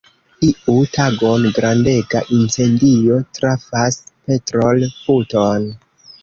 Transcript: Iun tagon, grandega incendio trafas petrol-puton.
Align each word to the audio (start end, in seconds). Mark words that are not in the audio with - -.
Iun 0.45 0.85
tagon, 0.95 1.43
grandega 1.57 2.21
incendio 2.37 3.19
trafas 3.39 4.01
petrol-puton. 4.31 5.71